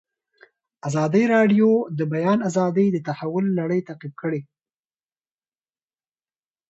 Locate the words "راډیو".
1.33-1.69